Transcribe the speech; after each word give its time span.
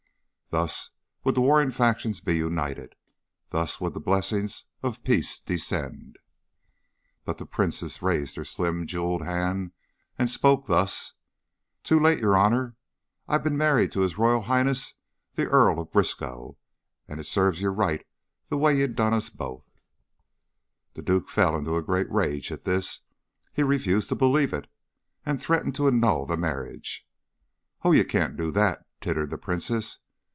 Thus 0.51 0.89
would 1.23 1.35
the 1.35 1.39
warring 1.39 1.71
factions 1.71 2.19
be 2.19 2.35
united, 2.35 2.95
thus 3.51 3.79
would 3.79 3.93
the 3.93 4.01
blessings 4.01 4.65
of 4.83 5.01
peace 5.01 5.39
descend 5.39 6.19
But 7.23 7.37
the 7.37 7.45
princess 7.45 8.01
raised 8.01 8.35
her 8.35 8.43
slim, 8.43 8.85
jeweled 8.85 9.23
hand, 9.23 9.71
and 10.19 10.29
spoke 10.29 10.65
thus: 10.67 11.13
"Too 11.83 12.01
late, 12.01 12.19
Your 12.19 12.35
Honor! 12.35 12.75
I 13.29 13.37
been 13.37 13.57
married 13.57 13.93
to 13.93 14.01
His 14.01 14.17
Royal 14.17 14.41
Highness 14.41 14.95
the 15.35 15.45
Earl 15.45 15.79
of 15.79 15.93
Briskow, 15.93 16.57
and 17.07 17.21
it 17.21 17.27
serves 17.27 17.61
you 17.61 17.69
right 17.69 18.05
the 18.49 18.57
way 18.57 18.77
you 18.77 18.89
done 18.89 19.11
both 19.35 19.67
of 19.67 19.71
us." 19.73 19.79
The 20.95 21.01
duke 21.01 21.29
fell 21.29 21.55
into 21.55 21.77
a 21.77 21.81
great 21.81 22.11
rage 22.11 22.51
at 22.51 22.65
this. 22.65 23.05
He 23.53 23.63
refused 23.63 24.09
to 24.09 24.15
believe 24.15 24.51
it, 24.51 24.67
and 25.25 25.41
threatened 25.41 25.75
to 25.75 25.87
annul 25.87 26.25
the 26.25 26.35
marriage. 26.35 27.07
"Oh, 27.83 27.93
you 27.93 28.03
can't 28.03 28.35
do 28.35 28.51
that," 28.51 28.85
tittered 28.99 29.29
the 29.29 29.37
princess. 29.37 29.99